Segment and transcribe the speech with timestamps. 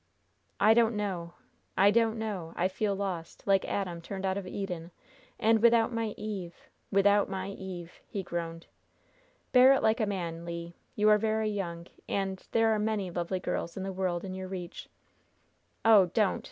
[0.59, 1.33] "I don't know
[1.77, 2.53] I don't know!
[2.55, 3.43] I feel lost!
[3.45, 4.89] Like Adam turned out of Eden!
[5.39, 6.55] And without my Eve
[6.91, 8.65] without my Eve!" he groaned.
[9.51, 10.73] "Bear it like a man, Le!
[10.95, 14.47] You are very young, and there are many lovely girls in the world in your
[14.47, 14.89] reach."
[15.85, 16.39] "Oh, don't.